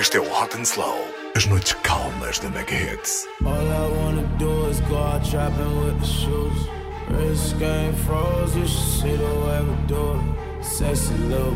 Este 0.00 0.16
é 0.16 0.20
o 0.20 0.24
Hot 0.24 0.56
and 0.56 0.64
Slow. 0.64 1.06
As 1.36 1.44
noites 1.44 1.74
calmas 1.82 2.38
da 2.38 2.48
Mega 2.48 2.74
Hits. 2.74 3.28
All 3.44 3.52
I 3.52 3.86
wanna 3.98 4.22
do 4.38 4.70
is 4.70 4.80
go 4.88 4.96
out 4.96 5.22
trapping 5.22 5.84
with 5.84 6.00
the 6.00 6.06
shoes. 6.06 6.68
Wrist 7.10 7.58
game 7.58 7.92
froze, 8.06 8.56
you 8.56 8.66
should 8.66 9.02
see 9.02 9.16
the 9.16 9.24
way 9.24 9.60
we 9.60 9.76
do 9.86 10.14
it. 10.14 10.64
Sexy 10.64 11.12
little, 11.28 11.54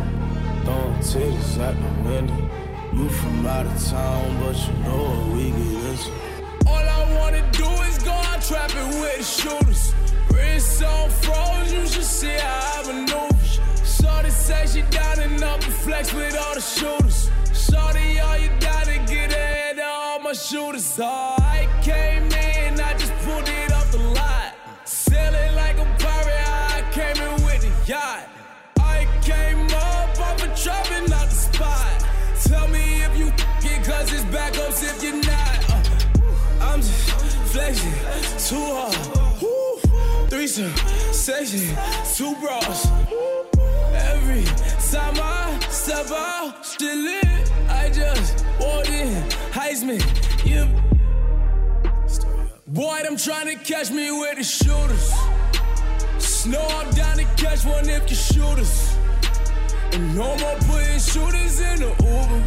throwing 0.62 1.00
titties 1.00 1.58
out 1.58 1.74
the 1.74 2.06
window. 2.06 2.50
You 2.92 3.08
from 3.08 3.46
out 3.46 3.64
of 3.64 3.82
town, 3.88 4.36
but 4.38 4.56
you 4.68 4.74
know 4.84 5.04
what 5.08 5.36
we 5.36 5.50
get 5.50 5.84
into. 5.88 6.12
All 6.66 6.84
I 6.98 7.14
wanna 7.16 7.50
do 7.50 7.70
is 7.88 7.96
go 8.02 8.12
out 8.12 8.42
trapping 8.42 9.00
with 9.00 9.16
the 9.16 9.24
shooters. 9.24 9.94
Wrist 10.30 10.84
on 10.84 11.08
froze, 11.08 11.72
you 11.72 11.86
should 11.86 12.04
see 12.04 12.36
how 12.36 12.82
I 12.82 12.92
maneuver. 12.92 13.34
Shorty 13.86 14.28
say 14.28 14.66
she 14.66 14.82
down 14.90 15.18
and 15.20 15.42
up 15.42 15.64
and 15.64 15.72
flex 15.72 16.12
with 16.12 16.36
all 16.36 16.54
the 16.54 16.60
shooters. 16.60 17.30
Shorty, 17.70 18.20
all 18.20 18.36
you 18.36 18.50
gotta 18.60 18.98
get 19.06 19.32
ahead 19.32 19.78
all 19.78 20.20
my 20.20 20.32
shooters. 20.32 20.98
Oh, 21.00 21.36
I 21.38 21.66
came 21.82 22.24
in, 22.24 22.80
I 22.80 22.92
just 22.98 23.12
pulled 23.24 23.48
it 23.48 23.72
off 23.72 23.90
the 23.90 23.98
lot. 23.98 24.52
Sailing 24.84 25.54
like 25.54 25.78
a 25.78 25.86
pirate, 25.98 26.48
I 26.76 26.84
came 26.92 27.16
in 27.26 27.34
with 27.44 27.62
the 27.62 27.72
yacht. 27.90 28.28
I 28.78 29.08
came 29.22 29.66
up 29.66 30.20
off 30.20 30.42
a 30.42 30.48
trap 30.62 30.90
and 30.92 31.08
not 31.08 31.28
the 31.30 31.34
spot. 31.34 32.04
Tell 32.44 32.68
me 32.68 33.02
if 33.02 33.16
you 33.16 33.28
it, 33.28 33.84
cause 33.84 34.12
it's 34.12 34.24
backups 34.24 34.82
if 34.82 35.02
you're 35.02 35.22
not. 35.24 35.70
Uh, 35.70 36.68
I'm 36.68 36.80
just 36.80 37.10
flexing 37.52 37.92
too 38.46 38.64
hard. 38.76 39.40
Woo. 39.40 40.28
Threesome, 40.28 40.74
section, 41.12 41.74
two 42.14 42.34
bras. 42.40 42.88
Every 44.12 44.44
time 44.92 45.16
I 45.16 45.58
step 45.70 46.10
out, 46.10 46.64
still 46.64 46.96
lit. 46.96 47.23
Heisman, 49.74 50.00
you. 50.46 50.68
Boy, 52.68 53.02
I'm 53.04 53.16
trying 53.16 53.46
to 53.46 53.64
catch 53.64 53.90
me 53.90 54.12
with 54.12 54.36
the 54.36 54.44
shooters. 54.44 55.12
Snow, 56.18 56.60
I'm 56.60 56.90
down 56.94 57.16
to 57.16 57.24
catch 57.36 57.64
one 57.64 57.88
if 57.88 58.08
you 58.08 58.14
shoot 58.14 58.58
us. 58.58 58.96
And 59.92 60.14
no 60.14 60.36
more 60.36 60.56
putting 60.66 61.00
shooters 61.00 61.60
in 61.60 61.80
the 61.80 61.88
Uber. 61.88 62.42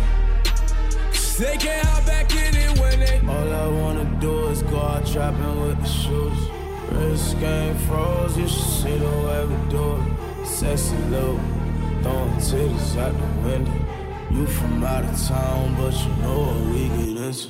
Cause 1.12 1.38
they 1.38 1.58
can't 1.58 1.86
hop 1.86 2.06
back 2.06 2.32
in 2.32 2.56
it 2.56 2.80
when 2.80 3.00
they. 3.02 3.20
All 3.28 3.54
I 3.54 3.68
wanna 3.68 4.06
do 4.22 4.48
is 4.48 4.62
go 4.64 4.80
out 4.80 5.06
trapping 5.06 5.62
with 5.62 5.82
the 5.82 5.88
shooters. 5.88 6.50
Wrist 6.92 7.40
game 7.42 7.78
froze, 7.80 8.38
you 8.38 8.48
should 8.48 8.64
see 8.64 8.98
the 8.98 9.06
way 9.06 9.46
we 9.46 9.70
do 9.70 9.96
it. 9.98 10.48
Sexy 10.48 10.96
little, 11.10 11.40
throwing 12.04 12.32
titties 12.40 12.98
out 12.98 13.12
the 13.12 13.50
window. 13.50 13.97
You 14.30 14.46
from 14.46 14.84
out 14.84 15.06
of 15.06 15.28
town, 15.28 15.76
but 15.78 15.94
you 15.94 16.14
know 16.22 16.40
what 16.40 16.74
we 16.74 16.90
get 16.90 17.24
into. 17.26 17.50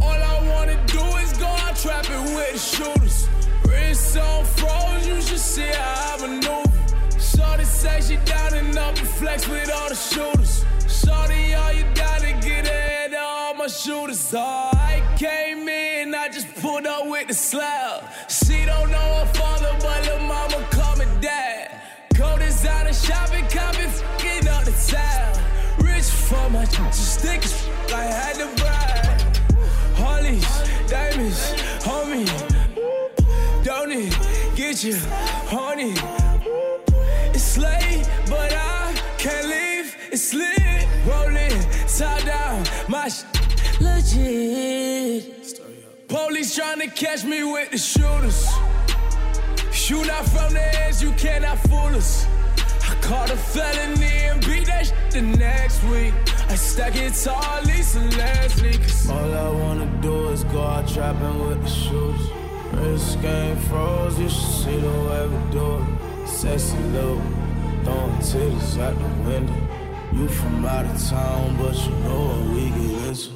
All 0.00 0.08
I 0.08 0.48
wanna 0.48 0.78
do 0.86 1.00
is 1.18 1.32
go 1.36 1.46
out 1.46 1.76
trapping 1.76 2.24
with 2.34 2.52
the 2.52 2.58
shooters. 2.58 3.28
Wrist 3.68 4.16
on 4.16 4.44
froze, 4.44 5.06
you 5.06 5.20
should 5.20 5.38
see 5.38 5.68
how 5.68 6.16
I 6.16 6.26
maneuver. 6.26 6.70
Shorty 7.18 7.64
say 7.64 8.00
she 8.00 8.16
down 8.24 8.54
and 8.54 8.76
up 8.76 8.96
and 8.96 9.08
flex 9.08 9.46
with 9.46 9.70
all 9.70 9.88
the 9.90 9.94
shooters. 9.94 10.64
Shorty, 10.88 11.54
all 11.54 11.72
you 11.72 11.84
gotta 11.94 12.32
get 12.40 12.66
ahead 12.66 13.12
of 13.12 13.20
all 13.22 13.54
my 13.54 13.66
shooters. 13.66 14.34
I 14.34 15.02
came 15.18 15.68
in, 15.68 16.14
I 16.14 16.28
just 16.28 16.48
pulled 16.56 16.86
up 16.86 17.06
with 17.06 17.28
the 17.28 17.34
slab. 17.34 18.02
She 18.30 18.64
don't 18.64 18.90
know 18.90 19.10
her 19.20 19.30
father, 19.34 19.76
but 19.80 20.06
her 20.06 20.20
mama 20.20 20.66
call 20.70 20.96
me 20.96 21.04
dad. 21.20 21.82
Go 22.16 22.38
designer 22.38 22.94
shopping, 22.94 23.46
copy, 23.48 23.86
fucking 23.88 24.48
up 24.48 24.64
the 24.64 24.72
town. 24.90 25.33
For 26.34 26.50
my 26.50 26.64
just 26.64 27.20
stick 27.20 27.44
as 27.44 27.68
I 27.92 28.02
had 28.02 28.34
to 28.40 28.46
bribe. 28.60 29.20
Hollies, 29.94 30.54
diamonds, 30.88 31.40
homie. 31.86 32.26
Don't 33.62 33.92
it 33.92 34.12
get 34.56 34.82
you 34.82 34.96
horny? 35.52 35.94
It's 37.32 37.56
late, 37.56 38.08
but 38.28 38.52
I 38.52 38.94
can't 39.16 39.46
leave. 39.46 39.96
It's 40.10 40.34
lit, 40.34 40.88
rolling, 41.06 41.60
tie 41.86 42.20
down, 42.26 42.64
my 42.88 43.08
sh- 43.08 43.22
legit. 43.80 45.60
Police 46.08 46.56
trying 46.56 46.80
to 46.80 46.88
catch 46.88 47.24
me 47.24 47.44
with 47.44 47.70
the 47.70 47.78
shooters. 47.78 48.48
You 49.88 50.04
not 50.04 50.24
from 50.26 50.52
the 50.52 50.66
edge, 50.82 51.00
you 51.00 51.12
cannot 51.12 51.58
fool 51.68 51.94
us. 51.94 52.26
Caught 53.04 53.32
a 53.32 53.36
felony 53.36 54.06
and 54.30 54.40
beat 54.46 54.66
that 54.66 54.86
shit 54.86 55.10
the 55.10 55.20
next 55.20 55.84
week. 55.84 56.14
I 56.48 56.54
stack 56.54 56.96
it 56.96 57.12
tall, 57.12 57.60
Lisa 57.64 58.00
Leslie. 58.00 58.78
Cause 58.78 59.10
all 59.10 59.34
I 59.34 59.50
wanna 59.50 59.84
do 60.00 60.30
is 60.30 60.42
go 60.44 60.62
out 60.62 60.88
trapping 60.88 61.46
with 61.46 61.62
the 61.62 61.68
shooters. 61.68 62.30
Wrist 62.72 63.20
game 63.20 63.56
froze, 63.68 64.18
you 64.18 64.30
should 64.30 64.54
see 64.62 64.80
the 64.80 64.88
way 64.88 65.26
we 65.28 65.52
do 65.52 65.66
it. 65.76 66.28
Sexy 66.28 66.78
little, 66.94 67.20
throwing 67.84 68.16
titties 68.24 68.78
out 68.80 68.96
the 68.98 69.28
window. 69.28 69.54
You 70.14 70.26
from 70.28 70.64
out 70.64 70.86
of 70.86 71.08
town, 71.10 71.58
but 71.58 71.76
you 71.84 71.94
know 72.04 72.20
what 72.28 72.54
we 72.54 72.70
get 72.70 73.08
into. 73.08 73.32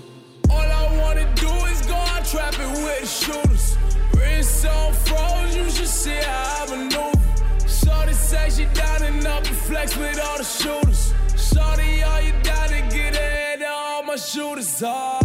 All 0.49 0.69
I 0.81 0.97
wanna 0.97 1.27
do 1.35 1.53
is 1.67 1.83
go 1.83 1.95
out 1.95 2.25
trapping 2.25 2.73
with 2.85 3.01
the 3.03 3.07
shooters. 3.07 3.77
Wrist 4.15 4.65
on 4.65 4.95
froze, 4.95 5.55
you 5.55 5.69
should 5.69 5.87
see 5.87 6.17
how 6.23 6.65
I 6.65 6.77
maneuver. 6.77 7.28
Shorty 7.69 8.15
say 8.15 8.51
she 8.51 8.65
down 8.75 9.03
and 9.03 9.27
up 9.27 9.47
and 9.47 9.57
flex 9.57 9.97
with 9.97 10.19
all 10.21 10.39
the 10.39 10.45
shooters. 10.45 11.13
Shorty, 11.37 12.03
all 12.03 12.21
you 12.23 12.33
gotta 12.43 12.81
get 12.91 13.15
ahead 13.15 13.61
of 13.63 13.69
all 13.71 14.03
my 14.03 14.17
shooters. 14.17 14.83
Oh. 14.85 15.21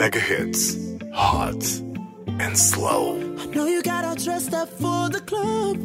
Mega 0.00 0.18
Hits. 0.18 0.78
Hot 1.12 1.62
and 2.40 2.56
Slow. 2.56 3.18
I 3.36 3.44
know 3.54 3.66
you 3.66 3.82
got 3.82 4.02
all 4.02 4.14
dressed 4.14 4.54
up 4.54 4.70
for 4.70 5.10
the 5.10 5.20
club. 5.20 5.76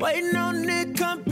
Waiting 0.00 0.36
on 0.36 0.62
Nick, 0.64 0.96
come 0.96 1.24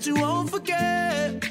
that 0.00 0.06
you 0.06 0.14
won't 0.14 0.48
forget. 0.48 1.49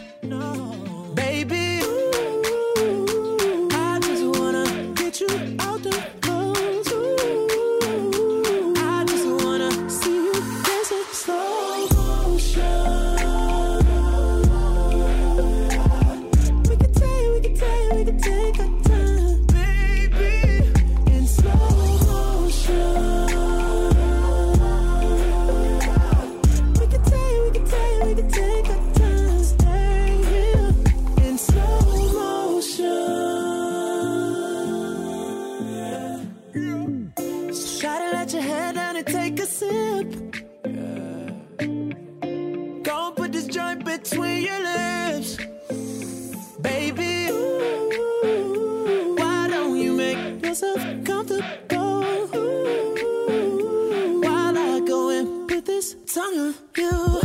you. 56.80 57.22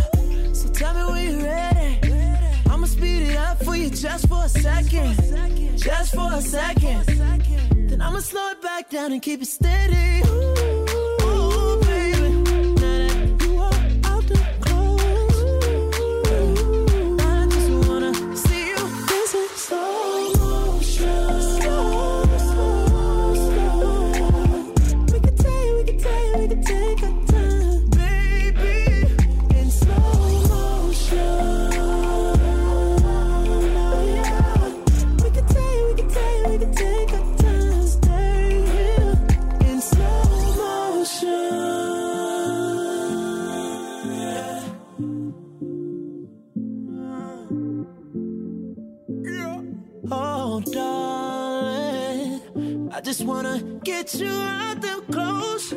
So 0.53 0.69
tell 0.69 0.95
me 0.95 1.05
when 1.13 1.31
you're 1.31 1.49
ready. 1.49 2.01
I'ma 2.71 2.87
speed 2.87 3.31
it 3.31 3.37
up 3.37 3.63
for 3.65 3.77
you 3.77 3.91
just 3.91 4.29
for 4.29 4.45
a 4.45 4.49
second. 4.49 5.79
Just 5.79 6.15
for 6.15 6.29
a 6.33 6.41
second. 6.41 7.07
Then 7.89 8.01
I'ma 8.03 8.21
slow 8.21 8.51
it 8.51 8.61
back 8.63 8.91
down 8.91 9.13
and 9.13 9.23
keep 9.23 9.43
it 9.43 9.49
steady. 9.49 10.23
Ooh. 10.29 10.74
wanna 53.27 53.61
get 53.83 54.15
you 54.15 54.29
out 54.29 54.81
them 54.81 55.03
clothes. 55.11 55.74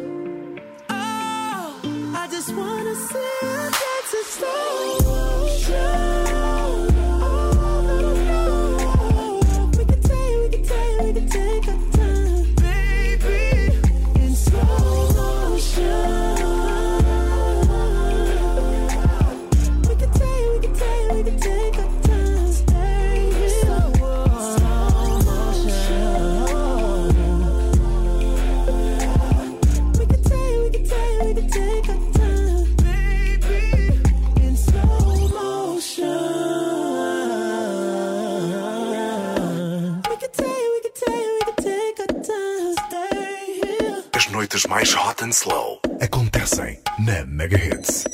noites 44.47 44.65
mais 44.67 44.93
hot 44.93 45.23
and 45.23 45.33
slow 45.33 45.79
acontecem 45.99 46.79
na 46.99 47.25
Mega 47.25 47.57
Hits. 47.57 48.05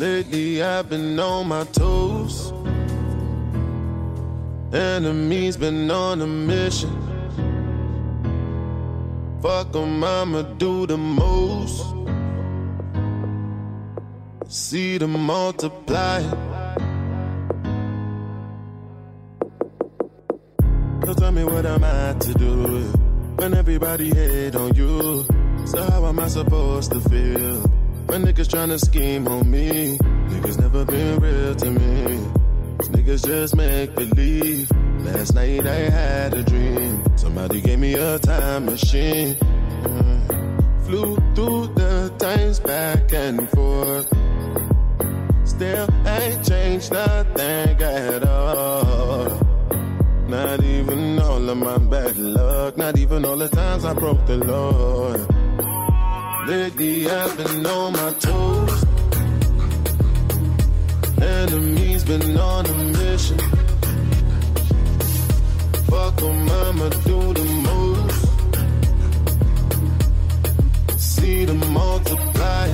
Lately 0.00 0.62
I've 0.62 0.88
been 0.88 1.20
on 1.20 1.48
my 1.48 1.64
toes. 1.64 2.52
Enemies 4.72 5.58
been 5.58 5.90
on 5.90 6.22
a 6.22 6.26
mission. 6.26 6.90
Fuck 9.42 9.76
'em, 9.76 10.02
I'ma 10.02 10.42
do 10.56 10.86
the 10.86 10.96
most. 10.96 11.84
See 14.48 14.96
them 14.96 15.12
multiply. 15.26 16.22
So 21.04 21.14
tell 21.14 21.32
me 21.32 21.44
what 21.44 21.66
am 21.66 21.84
I 21.84 22.14
to 22.18 22.32
do 22.34 22.54
when 23.36 23.52
everybody 23.52 24.08
hate 24.14 24.56
on 24.56 24.74
you? 24.74 25.26
So 25.66 25.82
how 25.90 26.06
am 26.06 26.18
I 26.18 26.28
supposed 26.28 26.92
to 26.92 27.00
feel 27.00 27.60
when 28.06 28.24
niggas 28.24 28.48
tryna 28.48 28.78
scheme 28.80 29.28
on 29.28 29.50
me? 29.50 29.98
Niggas 29.98 30.60
never 30.60 30.84
been 30.84 31.20
real 31.20 31.54
to 31.54 31.70
me. 31.70 32.40
Niggas 32.78 33.24
just 33.24 33.56
make 33.56 33.94
believe. 33.94 34.70
Last 35.04 35.34
night 35.34 35.66
I 35.66 35.90
had 35.90 36.34
a 36.34 36.42
dream. 36.42 37.02
Somebody 37.16 37.60
gave 37.60 37.78
me 37.78 37.94
a 37.94 38.18
time 38.18 38.66
machine. 38.66 39.34
Mm. 39.34 40.84
Flew 40.84 41.16
through 41.34 41.68
the 41.74 42.12
times 42.18 42.60
back 42.60 43.12
and 43.12 43.48
forth. 43.50 44.08
Still 45.44 45.88
ain't 46.06 46.44
changed 46.44 46.92
nothing 46.92 47.82
at 47.82 48.24
all. 48.26 49.28
Not 50.28 50.62
even 50.62 51.18
all 51.18 51.48
of 51.48 51.56
my 51.58 51.78
bad 51.78 52.16
luck. 52.16 52.76
Not 52.76 52.98
even 52.98 53.24
all 53.24 53.36
the 53.36 53.48
times 53.48 53.84
I 53.84 53.94
broke 53.94 54.24
the 54.26 54.36
Lord. 54.36 55.39
Lately 56.46 57.08
I've 57.08 57.36
been 57.36 57.66
on 57.66 57.92
my 57.92 58.12
toes. 58.14 58.84
Enemies 61.20 62.04
been 62.04 62.36
on 62.38 62.66
a 62.66 62.74
mission. 62.98 63.38
Fuck 65.88 66.22
em, 66.22 66.48
I'ma 66.50 66.88
do 67.04 67.34
the 67.34 67.44
most. 67.66 68.26
See 70.98 71.44
them 71.44 71.60
multiply. 71.72 72.68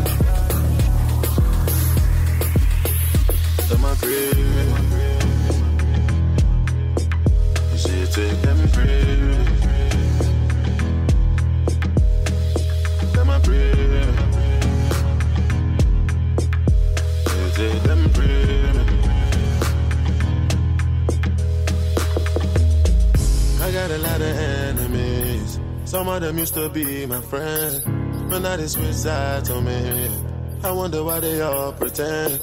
To 3.69 3.79
my 3.79 3.95
crib. 3.97 4.37
You 7.75 8.07
take 8.07 8.41
them 8.43 8.69
crib. 8.73 9.56
Crib. 13.45 13.77
You 17.59 17.69
them 17.81 18.13
crib. 18.13 18.77
I 23.63 23.71
got 23.73 23.91
a 23.91 23.99
lot 23.99 24.21
of 24.21 24.37
enemies. 24.37 25.61
Some 25.85 26.09
of 26.09 26.21
them 26.21 26.39
used 26.39 26.55
to 26.55 26.69
be 26.69 27.07
my 27.07 27.21
friends, 27.21 27.81
but 28.29 28.41
now 28.41 28.57
they 28.57 28.67
switch 28.67 28.95
sides 28.95 29.51
on 29.51 29.65
me. 29.65 30.11
I 30.63 30.73
wonder 30.73 31.03
why 31.05 31.21
they 31.21 31.41
all 31.41 31.73
pretend, 31.73 32.41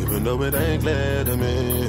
even 0.00 0.24
though 0.24 0.42
it 0.42 0.54
ain't 0.54 0.82
clear 0.82 1.24
to 1.24 1.36
me. 1.36 1.88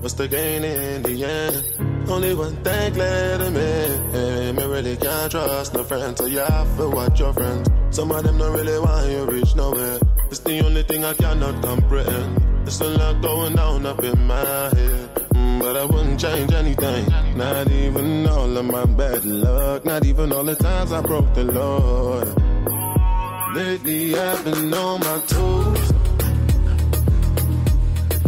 What's 0.00 0.14
the 0.14 0.28
gain 0.28 0.64
in 0.64 1.02
the 1.02 1.24
end? 1.24 1.87
Only 2.10 2.34
one 2.34 2.56
thing 2.64 2.94
clear 2.94 3.38
to 3.38 3.50
me. 3.50 4.52
Me 4.52 4.64
really 4.64 4.96
can't 4.96 5.30
trust 5.30 5.74
no 5.74 5.84
friends, 5.84 6.18
so 6.18 6.26
you 6.26 6.38
have 6.38 6.76
to 6.78 6.88
watch 6.88 7.20
your 7.20 7.32
friends. 7.34 7.68
Some 7.90 8.10
of 8.10 8.22
them 8.22 8.38
don't 8.38 8.54
really 8.54 8.78
want 8.78 9.10
you 9.10 9.24
reach 9.26 9.54
nowhere. 9.54 9.98
It's 10.30 10.40
the 10.40 10.64
only 10.64 10.82
thing 10.84 11.04
I 11.04 11.14
cannot 11.14 11.62
comprehend. 11.62 12.64
There's 12.64 12.80
a 12.80 12.88
lot 12.88 13.20
going 13.20 13.56
down 13.56 13.86
up 13.86 14.02
in 14.02 14.26
my 14.26 14.40
head. 14.40 15.14
Mm, 15.34 15.60
but 15.60 15.76
I 15.76 15.84
wouldn't 15.84 16.18
change 16.18 16.52
anything. 16.52 17.06
Not 17.36 17.70
even 17.70 18.26
all 18.26 18.56
of 18.56 18.64
my 18.64 18.86
bad 18.86 19.24
luck. 19.24 19.84
Not 19.84 20.04
even 20.06 20.32
all 20.32 20.44
the 20.44 20.56
times 20.56 20.92
I 20.92 21.02
broke 21.02 21.32
the 21.34 21.44
law. 21.44 22.24
Lately 23.54 24.18
I've 24.18 24.44
been 24.44 24.72
on 24.74 25.00
my 25.00 25.20
toes. 25.26 25.92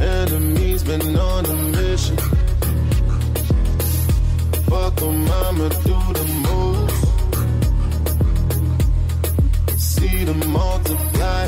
Enemies 0.00 0.82
been 0.84 1.16
on 1.16 1.46
a 1.46 1.54
mission. 1.54 2.39
Fuck 4.70 5.02
'em, 5.02 5.28
I'ma 5.28 5.68
do 5.68 5.98
the 6.18 6.24
most. 6.46 7.02
See 9.76 10.24
them 10.24 10.40
multiply. 10.52 11.46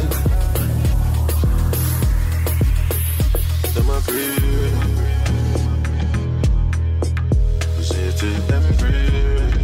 To 3.75 3.81
my 3.91 3.99
crib. 4.09 4.75
Say 7.88 8.07
to 8.21 8.29
them 8.50 8.64
crib. 8.81 9.55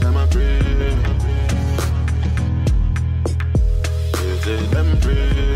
To 0.00 0.08
my 0.16 0.24
crib. 0.32 0.98
Say 4.42 4.58
to 4.74 5.53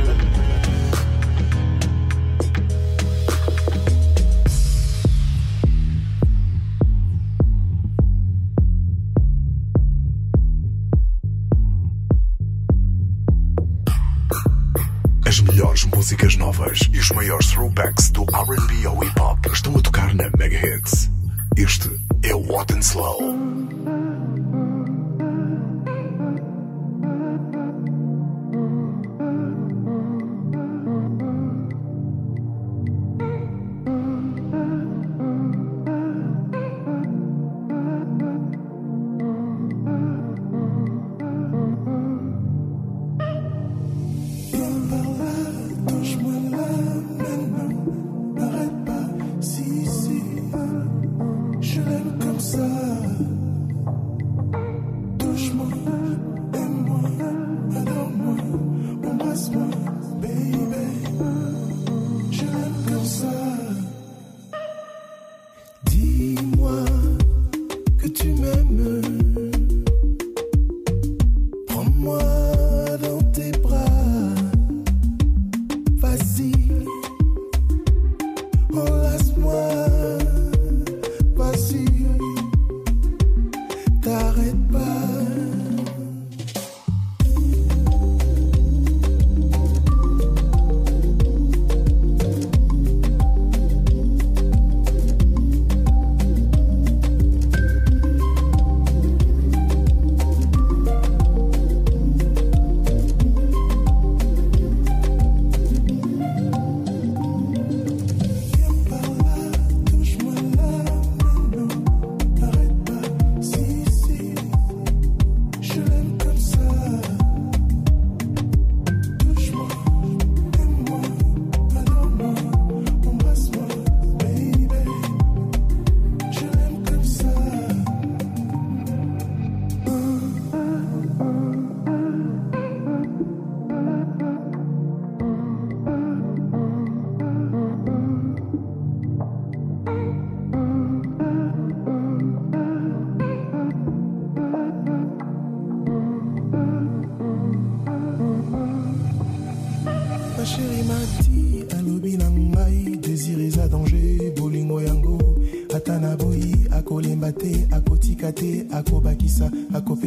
e 16.93 16.99
os 16.99 17.11
maiores 17.13 17.47
throwbacks 17.47 18.11
do 18.11 18.23
R&B 18.25 18.87
ao 18.87 19.03
hip 19.03 19.19
hop 19.19 19.47
estão 19.47 19.75
a 19.77 19.81
tocar 19.81 20.15
na 20.15 20.31
Mega 20.37 20.57
Hits. 20.57 21.11
Este 21.57 21.89
é 22.23 22.35
o 22.35 22.53
Hot 22.53 22.75
and 22.75 22.81
Slow. 22.81 23.68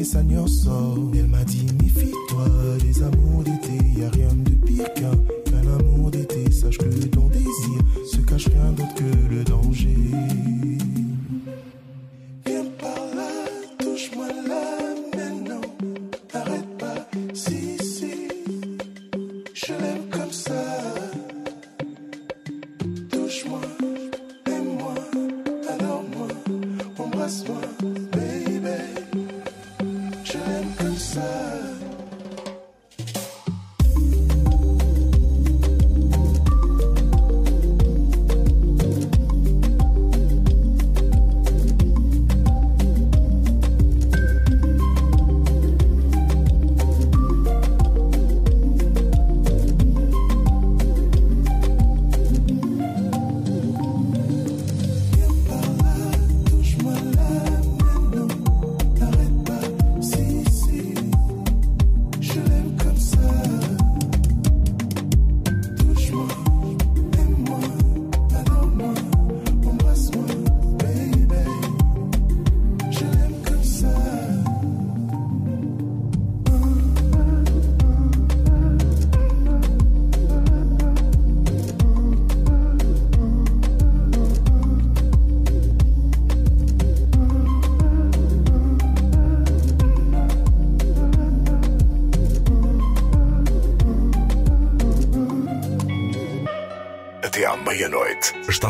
Akopesa 0.02 0.24
nyonso. 0.24 0.72
Elle 0.72 1.01
m'a 1.01 1.01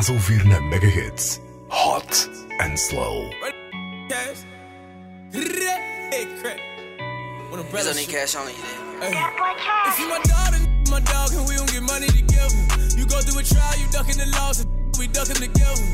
estás 0.02 0.10
a 0.10 0.14
ouvir 0.14 0.46
na 0.46 0.60
Mega 0.60 0.88
Hits 0.88 1.40
Hot 1.70 2.28
and 2.60 2.78
Slow. 2.78 3.30
Cash. 4.10 4.42
Hey, 5.32 6.26
crack. 6.42 6.60
When 7.50 7.60
a 7.60 7.64
He's 7.64 7.72
brother 7.72 7.90
on 7.92 7.96
need. 7.98 8.10
Then. 8.10 9.14
If 9.86 10.00
you 10.00 10.10
my 10.10 10.20
daughter, 10.26 10.58
my 10.90 11.00
dog, 11.02 11.34
and 11.34 11.48
we 11.48 11.56
don't 11.56 11.70
get 11.72 11.84
money 11.84 12.08
together. 12.08 12.58
You 12.98 13.06
go 13.06 13.22
through 13.22 13.42
a 13.42 13.44
trial, 13.44 13.78
you 13.78 13.88
ducking 13.92 14.18
the 14.18 14.26
loss, 14.38 14.62
and 14.62 14.98
we 14.98 15.08
ducking 15.08 15.36
together. 15.36 15.86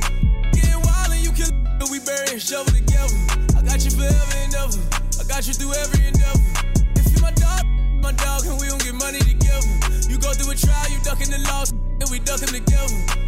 Getting 0.55 0.81
wild 0.87 1.11
and 1.11 1.23
you 1.23 1.31
kill, 1.31 1.51
and 1.51 1.89
we 1.91 1.99
bury 1.99 2.31
and 2.31 2.41
shovel 2.41 2.71
together. 2.71 3.11
I 3.59 3.61
got 3.61 3.83
you 3.83 3.91
forever 3.91 4.37
and 4.39 4.55
ever. 4.55 4.79
I 5.19 5.23
got 5.27 5.47
you 5.47 5.53
through 5.53 5.73
every 5.83 6.07
endeavor. 6.07 6.47
If 6.95 7.11
you 7.11 7.19
my 7.21 7.31
dog, 7.31 7.65
my 7.99 8.13
dog, 8.13 8.47
and 8.47 8.55
we 8.55 8.67
don't 8.71 8.83
get 8.83 8.95
money 8.95 9.19
together. 9.19 9.67
You 10.07 10.17
go 10.17 10.31
through 10.31 10.51
a 10.51 10.55
trial, 10.55 10.87
you 10.91 10.99
ducking 11.03 11.29
the 11.29 11.43
loss, 11.51 11.71
and 11.71 12.07
we 12.09 12.19
ducking 12.19 12.55
together. 12.55 13.26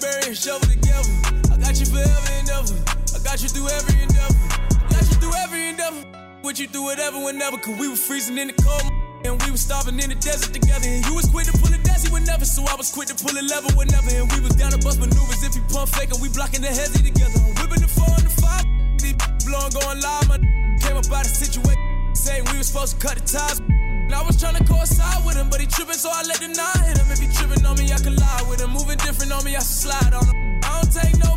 Bury 0.00 0.32
and 0.32 0.36
shovel 0.36 0.68
together. 0.68 1.10
I 1.52 1.56
got 1.58 1.74
you 1.78 1.86
forever 1.86 2.30
and 2.36 2.48
ever. 2.50 2.76
I 3.14 3.18
got 3.24 3.42
you 3.42 3.48
through 3.48 3.68
every 3.68 4.02
endeavor. 4.02 4.36
I 4.52 4.88
Got 4.92 5.04
you 5.08 5.16
through 5.20 5.36
every 5.44 5.68
endeavor. 5.68 6.02
With 6.42 6.60
you 6.60 6.68
through 6.68 6.84
whatever, 6.84 7.18
whenever, 7.18 7.58
cause 7.58 7.78
we 7.78 7.88
were 7.88 7.96
freezing 7.96 8.38
in 8.38 8.48
the 8.48 8.56
cold. 8.62 8.86
And 9.24 9.42
we 9.42 9.50
was 9.50 9.60
starving 9.60 9.98
in 9.98 10.10
the 10.10 10.18
desert 10.20 10.52
together. 10.52 10.86
And 10.86 11.04
you 11.06 11.14
was 11.14 11.26
quick 11.26 11.46
to 11.46 11.52
pull 11.58 11.72
a 11.72 11.78
desi 11.82 12.12
whenever. 12.12 12.44
So 12.44 12.62
I 12.68 12.76
was 12.76 12.92
quick 12.92 13.08
to 13.08 13.16
pull 13.16 13.34
a 13.34 13.42
lever 13.42 13.72
whenever. 13.74 14.10
And 14.14 14.30
we 14.32 14.40
was 14.40 14.54
down 14.54 14.70
to 14.70 14.78
bust 14.78 15.00
maneuvers. 15.00 15.42
If 15.42 15.56
you 15.56 15.62
pump 15.72 15.90
fake 15.90 16.12
and 16.12 16.22
we 16.22 16.28
blocking 16.28 16.62
the 16.62 16.68
hezzy 16.68 17.02
together. 17.02 17.40
I'm 17.42 17.54
whipping 17.58 17.82
the 17.82 17.90
four 17.90 18.12
and 18.14 18.26
the 18.26 18.34
five. 18.38 18.64
These 19.02 19.18
blowing 19.48 19.72
going 19.74 20.00
live. 20.00 20.28
My 20.28 20.38
came 20.84 20.96
up 20.96 21.10
out 21.10 21.26
of 21.26 21.34
situation. 21.34 22.14
Saying 22.14 22.44
we 22.52 22.58
was 22.58 22.68
supposed 22.68 23.00
to 23.00 23.06
cut 23.06 23.18
the 23.18 23.26
ties. 23.26 23.75
And 24.06 24.14
I 24.14 24.22
was 24.22 24.38
trying 24.38 24.54
to 24.54 24.64
coincide 24.64 25.26
with 25.26 25.34
him, 25.34 25.50
but 25.50 25.60
he 25.60 25.66
tripping, 25.66 25.98
so 25.98 26.10
I 26.14 26.22
let 26.22 26.38
him 26.38 26.52
not 26.52 26.78
hit 26.86 26.96
him. 26.96 27.10
If 27.10 27.18
he 27.18 27.26
tripping 27.26 27.66
on 27.66 27.76
me, 27.76 27.90
I 27.90 27.98
can 27.98 28.14
lie 28.14 28.46
with 28.48 28.62
him. 28.62 28.70
Moving 28.70 28.98
different 28.98 29.32
on 29.32 29.44
me, 29.44 29.56
I 29.56 29.60
slide 29.60 30.14
on 30.14 30.24
him. 30.24 30.60
I 30.62 30.80
don't 30.80 30.92
take 30.94 31.18
no. 31.18 31.34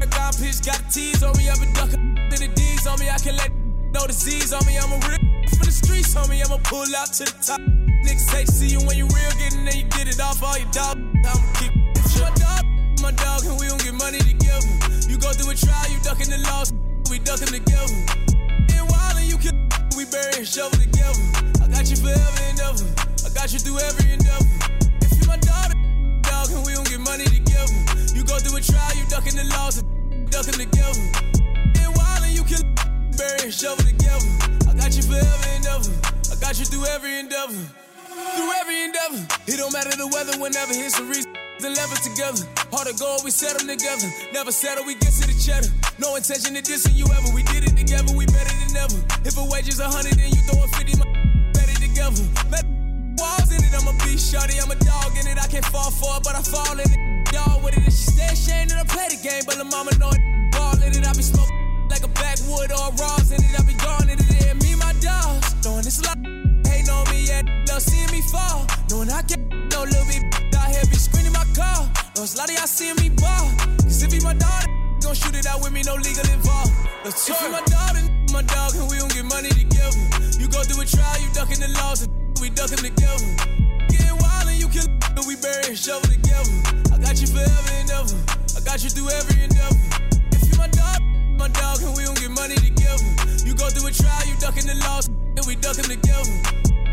I 0.00 0.06
got 0.08 0.36
pitch, 0.40 0.64
got 0.64 0.80
the 0.80 0.88
tease 0.88 1.22
on 1.22 1.36
me, 1.36 1.48
I've 1.52 1.60
been 1.60 1.72
ducking 1.74 2.16
in 2.16 2.40
the 2.40 2.48
D's 2.48 2.86
on 2.86 2.98
me. 2.98 3.10
I 3.12 3.18
can 3.18 3.36
let 3.36 3.52
the 3.92 4.12
Z's 4.12 4.52
on 4.52 4.64
me. 4.66 4.78
I'm 4.78 4.90
a 4.90 4.98
real 5.06 5.20
for 5.56 5.64
the 5.64 5.70
streets, 5.70 6.14
homie. 6.14 6.44
I'ma 6.44 6.58
pull 6.64 6.88
out 6.96 7.12
to 7.20 7.24
the 7.24 7.36
top. 7.44 7.60
Niggas 7.60 8.30
hate 8.32 8.46
to 8.46 8.52
see 8.52 8.68
you 8.68 8.80
when 8.80 8.96
you 8.96 9.06
real, 9.06 9.30
getting 9.38 9.64
there, 9.64 9.76
you 9.76 9.84
get 9.84 10.08
it 10.08 10.20
off 10.20 10.42
all 10.42 10.58
your 10.58 10.68
dog. 10.72 10.98
I'ma 10.98 11.52
keep 11.60 11.72
it. 11.76 11.92
My 12.18 12.30
dog, 12.34 12.64
my 13.00 13.12
dog, 13.12 13.44
and 13.44 13.60
we 13.60 13.68
don't 13.68 13.82
get 13.82 13.94
money 13.94 14.18
together. 14.18 14.66
You 15.08 15.18
go 15.18 15.30
through 15.32 15.52
a 15.52 15.54
trial, 15.54 15.90
you 15.90 16.00
ducking 16.02 16.30
the 16.30 16.38
loss, 16.50 16.72
we 17.10 17.18
ducking 17.20 17.52
together. 17.52 18.31
Bury 20.12 20.44
and 20.44 20.46
shovel 20.46 20.76
together. 20.76 21.24
I 21.64 21.66
got 21.72 21.88
you 21.88 21.96
forever 21.96 22.40
and 22.44 22.60
ever. 22.60 22.84
I 23.24 23.28
got 23.32 23.48
you 23.48 23.58
through 23.58 23.80
every 23.80 24.12
endeavor. 24.12 24.44
If 25.00 25.16
you 25.16 25.24
my 25.26 25.40
daughter, 25.40 25.74
dog, 26.28 26.52
and 26.52 26.60
we 26.68 26.76
don't 26.76 26.86
get 26.86 27.00
money 27.00 27.24
together. 27.24 27.72
You 28.12 28.22
go 28.22 28.36
through 28.36 28.60
a 28.60 28.60
trial, 28.60 28.92
you 28.94 29.08
ducking 29.08 29.36
the 29.40 29.48
loss, 29.56 29.80
ducking 30.28 30.60
together. 30.60 31.00
And 31.80 31.96
and 31.96 32.34
you 32.36 32.44
kill, 32.44 32.62
bury 33.16 33.48
and 33.48 33.54
shovel 33.54 33.84
together. 33.88 34.28
I 34.68 34.76
got 34.76 34.92
you 34.92 35.02
forever 35.02 35.48
and 35.56 35.66
ever. 35.66 35.92
I 36.28 36.36
got 36.36 36.60
you 36.60 36.66
through 36.66 36.84
every 36.92 37.18
endeavor. 37.18 37.56
Through 38.36 38.52
every 38.60 38.84
endeavor. 38.84 39.24
It 39.48 39.56
don't 39.56 39.72
matter 39.72 39.96
the 39.96 40.08
weather 40.12 40.36
whenever 40.38 40.74
hits 40.74 41.00
a 41.00 41.04
reason. 41.04 41.41
And 41.62 41.78
levels 41.78 42.02
together. 42.02 42.42
Hard 42.74 42.90
to 42.90 42.94
go, 42.98 43.22
we 43.22 43.30
set 43.30 43.54
them 43.54 43.70
together. 43.70 44.10
Never 44.34 44.50
settle, 44.50 44.82
we 44.82 44.98
get 44.98 45.14
to 45.14 45.30
the 45.30 45.36
cheddar. 45.38 45.70
No 46.02 46.18
intention 46.18 46.58
to 46.58 46.62
dissing 46.62 46.98
you 46.98 47.06
ever. 47.06 47.30
We 47.30 47.46
did 47.54 47.62
it 47.62 47.78
together, 47.78 48.10
we 48.18 48.26
better 48.26 48.50
than 48.50 48.74
ever. 48.82 48.98
If 49.22 49.38
a 49.38 49.46
wage 49.46 49.70
is 49.70 49.78
a 49.78 49.86
hundred, 49.86 50.18
then 50.18 50.34
you 50.34 50.42
throw 50.50 50.58
a 50.58 50.66
fifty, 50.74 50.98
my 50.98 51.06
better 51.54 51.78
together. 51.78 52.26
Met 52.50 52.66
walls 53.22 53.46
in 53.54 53.62
it, 53.62 53.70
I'm 53.78 53.86
a 53.86 53.94
beast, 54.02 54.26
shorty, 54.26 54.58
I'm 54.58 54.74
a 54.74 54.78
dog 54.82 55.14
in 55.14 55.30
it. 55.30 55.38
I 55.38 55.46
can't 55.46 55.62
fall 55.70 55.94
for 55.94 56.18
it, 56.18 56.26
but 56.26 56.34
I 56.34 56.42
fall 56.42 56.74
in 56.74 56.82
it. 56.82 56.98
Y'all 57.30 57.62
with 57.62 57.78
it, 57.78 57.86
and 57.86 57.94
she 57.94 58.10
stay 58.10 58.26
ashamed 58.34 58.74
that 58.74 58.82
I 58.82 58.86
play 58.90 59.06
the 59.14 59.22
game, 59.22 59.46
but 59.46 59.54
the 59.54 59.68
mama 59.70 59.94
know 60.02 60.10
it. 60.10 60.22
Ball 60.50 60.82
in 60.82 60.98
it, 60.98 61.06
I 61.06 61.14
be 61.14 61.22
smoking 61.22 61.86
like 61.94 62.02
a 62.02 62.10
backwood 62.10 62.74
or 62.74 62.90
a 62.90 63.14
in 63.30 63.38
it. 63.38 63.54
I 63.54 63.62
be 63.62 63.78
gone 63.78 64.10
in 64.10 64.18
it, 64.18 64.50
and 64.50 64.58
me, 64.66 64.74
my 64.74 64.90
dogs. 64.98 65.54
Throwing 65.62 65.86
this 65.86 66.02
lot, 66.02 66.18
hating 66.66 66.90
on 66.90 67.06
me, 67.14 67.30
yeah. 67.30 67.46
Love 67.70 67.86
seeing 67.86 68.10
me 68.10 68.18
fall. 68.34 68.66
Knowing 68.90 69.14
I 69.14 69.22
can't, 69.22 69.46
no 69.70 69.86
little 69.86 70.10
bit 70.10 70.31
my. 71.62 71.86
No, 72.16 72.22
it's 72.26 72.34
a 72.34 72.38
lot 72.38 72.50
seeing 72.68 72.96
me 72.96 73.08
ball. 73.14 73.46
Cause 73.86 74.02
if 74.02 74.12
he 74.12 74.20
my 74.20 74.34
daughter, 74.34 74.68
gon' 75.02 75.14
shoot 75.14 75.34
it 75.34 75.46
out 75.46 75.62
with 75.62 75.72
me, 75.72 75.82
no 75.86 75.94
legal 75.94 76.26
involved. 76.28 76.74
If 77.06 77.14
you 77.28 77.34
my 77.50 77.62
daughter, 77.70 78.02
my 78.34 78.42
dog, 78.42 78.74
and 78.74 78.90
we 78.90 78.98
don't 78.98 79.12
get 79.14 79.24
money 79.24 79.50
together. 79.50 80.02
You 80.38 80.48
go 80.48 80.62
through 80.66 80.82
a 80.82 80.86
trial, 80.86 81.18
you 81.22 81.30
ducking 81.34 81.60
the 81.60 81.70
laws, 81.80 82.02
and 82.02 82.12
we 82.40 82.50
ducking 82.50 82.82
together. 82.82 83.28
Getting 83.90 84.16
wild 84.18 84.46
and 84.50 84.58
you 84.58 84.68
kill, 84.68 84.88
and 84.88 85.24
we 85.26 85.36
bury 85.36 85.72
and 85.72 85.78
shovel 85.78 86.08
together. 86.10 86.54
I 86.94 86.98
got 86.98 87.20
you 87.20 87.28
forever 87.28 87.72
and 87.78 87.90
ever. 87.90 88.18
I 88.56 88.60
got 88.64 88.82
you 88.84 88.90
through 88.90 89.10
every 89.10 89.44
endeavor. 89.44 89.80
If 90.36 90.42
you 90.48 90.54
my 90.58 90.68
dog, 90.68 91.00
my 91.38 91.48
dog, 91.48 91.82
and 91.82 91.94
we 91.96 92.04
don't 92.04 92.18
get 92.18 92.30
money 92.30 92.56
together. 92.56 93.08
You 93.44 93.54
go 93.54 93.68
through 93.68 93.88
a 93.88 93.92
trial, 93.92 94.24
you 94.28 94.36
ducking 94.38 94.66
the 94.66 94.76
laws, 94.86 95.08
and 95.08 95.44
we 95.46 95.56
ducking 95.56 95.90
together. 95.90 96.34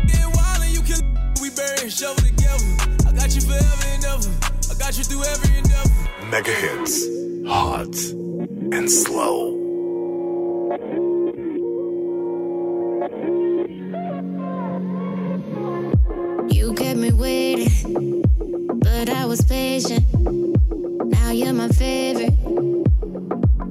Getting 0.06 0.32
wild 0.34 0.60
and 0.64 0.72
you 0.72 0.82
kill, 0.82 1.02
we 1.40 1.50
bury 1.54 1.86
and 1.86 1.92
shovel 1.92 2.20
together. 2.20 2.68
I 3.06 3.12
got 3.12 3.32
you 3.34 3.42
forever 3.42 3.86
and 3.94 4.04
ever. 4.04 4.59
I 4.80 4.82
got 4.82 4.96
you 4.96 5.04
through 5.04 5.24
every 5.24 5.58
endeavor. 5.58 5.90
Mega 6.30 6.52
Hits 6.52 7.04
Hot 7.46 7.94
and 8.72 8.90
Slow. 8.90 9.50
You 16.48 16.72
kept 16.72 16.98
me 16.98 17.12
waiting, 17.12 18.22
but 18.78 19.10
I 19.10 19.26
was 19.26 19.42
patient. 19.42 20.06
Now 21.10 21.30
you're 21.30 21.52
my 21.52 21.68
favorite. 21.68 22.32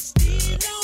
steal 0.00 0.79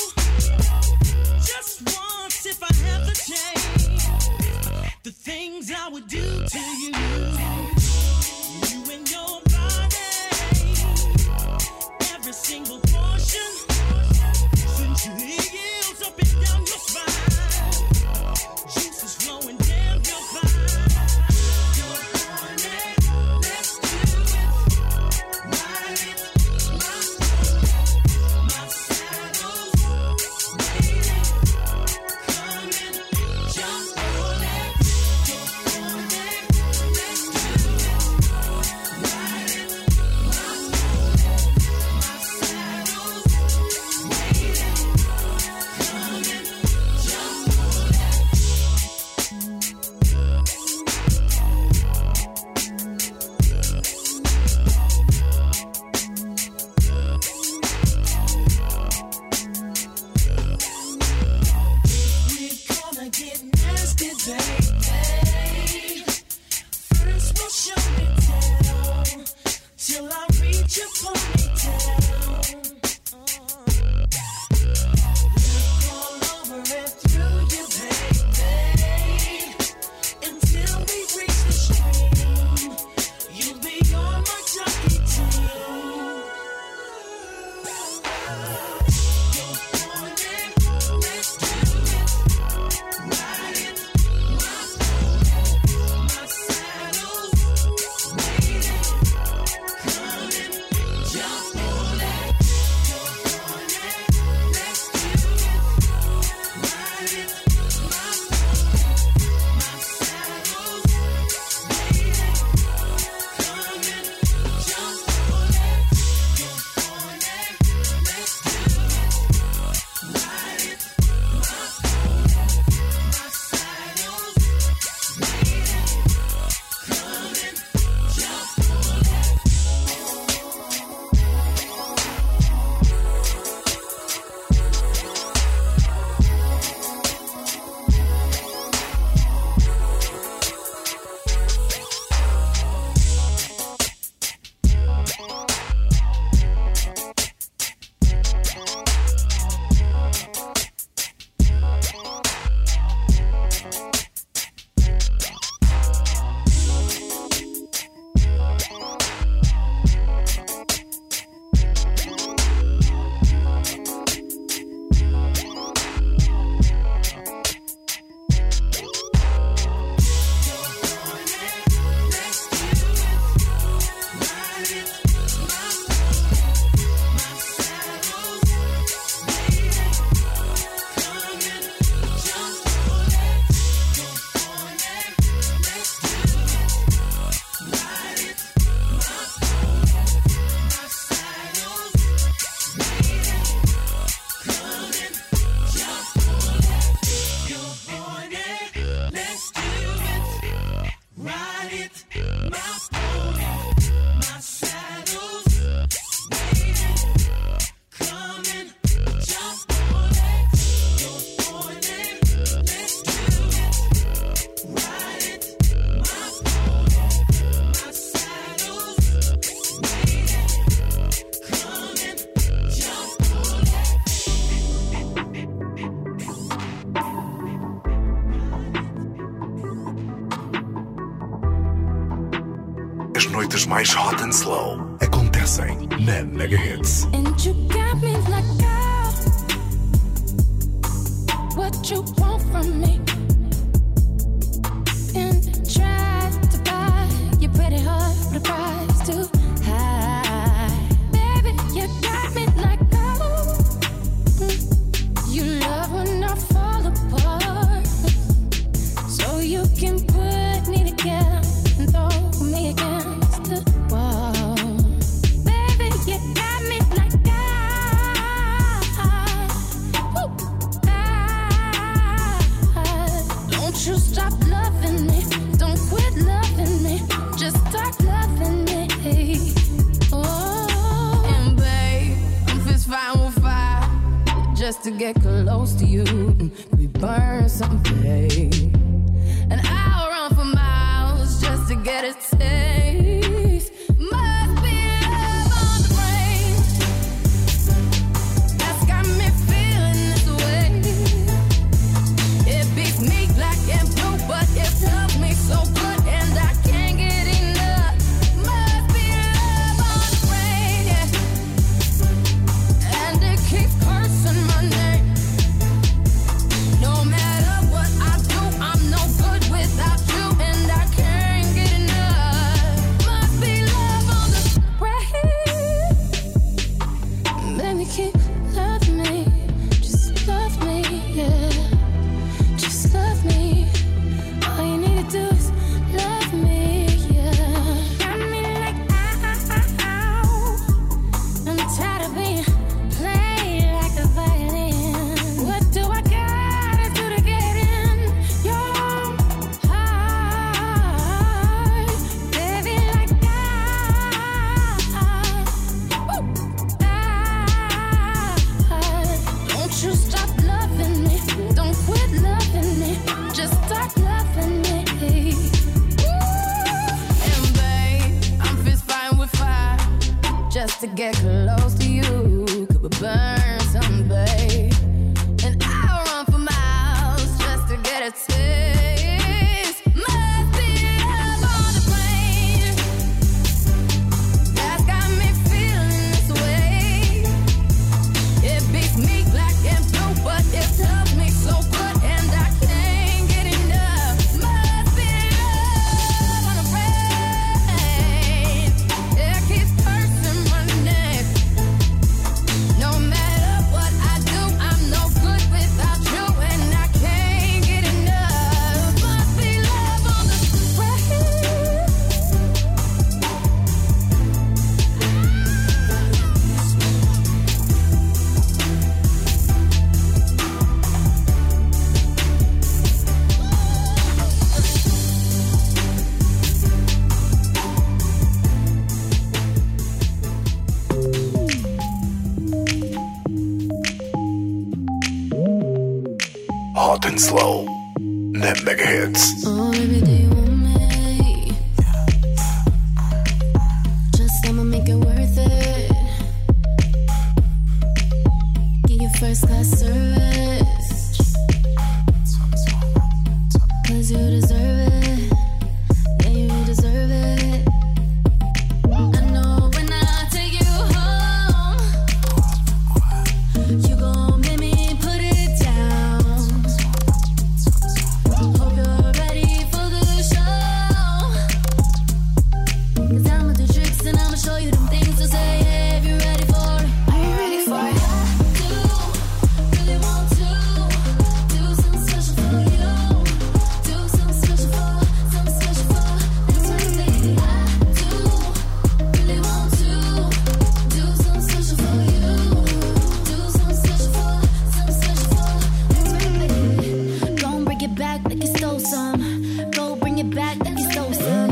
back, 500.36 500.58
so 500.92 501.10
soon. 501.12 501.50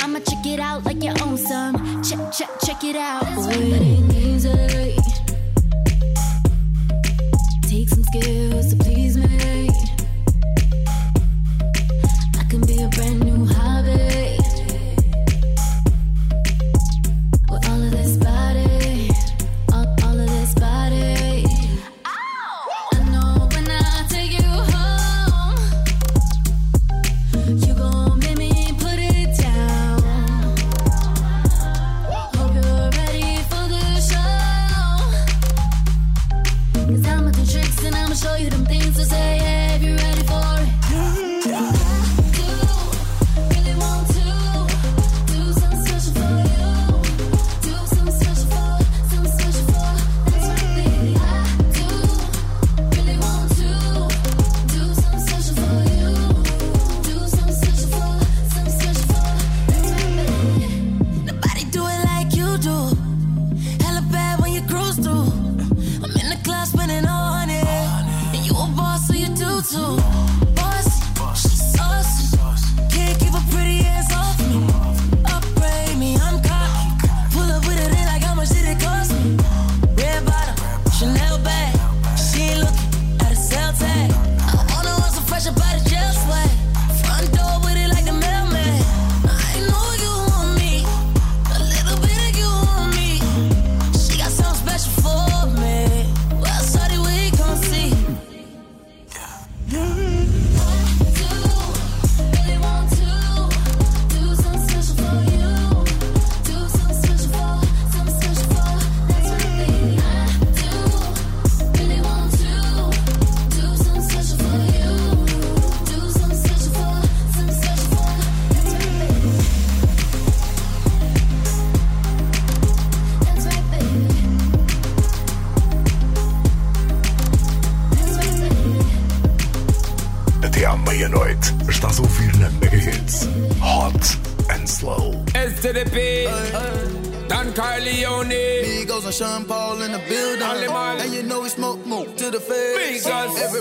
I'ma 0.00 0.18
check 0.18 0.44
it 0.46 0.58
out 0.58 0.84
like 0.84 1.02
your 1.02 1.14
own 1.22 1.38
son. 1.38 2.02
Check, 2.02 2.32
check, 2.32 2.50
check 2.64 2.82
it 2.82 2.96
out. 2.96 3.45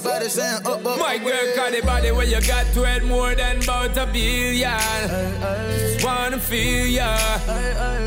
Everybody 0.06 0.30
saying 0.30 0.62
up, 0.68 0.86
up. 0.86 1.00
My 1.00 1.18
girl 1.18 1.56
got 1.56 1.72
the 1.72 1.82
body 1.82 2.12
where 2.12 2.28
you 2.28 2.40
got 2.46 2.68
to 2.74 2.84
it 2.84 3.04
more 3.06 3.34
than 3.34 3.64
about 3.64 3.98
a 3.98 4.06
billion. 4.06 4.70
Just 5.80 6.06
wanna 6.06 6.38
feel 6.38 6.86
ya 6.86 7.18